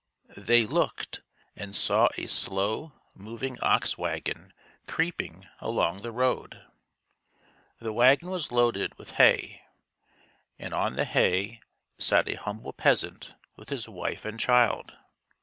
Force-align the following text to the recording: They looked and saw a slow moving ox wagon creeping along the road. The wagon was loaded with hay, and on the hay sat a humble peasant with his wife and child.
They 0.37 0.65
looked 0.65 1.21
and 1.55 1.75
saw 1.75 2.07
a 2.17 2.25
slow 2.25 2.91
moving 3.13 3.59
ox 3.61 3.99
wagon 3.99 4.51
creeping 4.87 5.47
along 5.59 6.01
the 6.01 6.11
road. 6.11 6.65
The 7.79 7.93
wagon 7.93 8.31
was 8.31 8.51
loaded 8.51 8.97
with 8.97 9.11
hay, 9.21 9.61
and 10.57 10.73
on 10.73 10.95
the 10.95 11.05
hay 11.05 11.61
sat 11.99 12.27
a 12.29 12.33
humble 12.33 12.73
peasant 12.73 13.35
with 13.55 13.69
his 13.69 13.87
wife 13.87 14.25
and 14.25 14.39
child. 14.39 14.93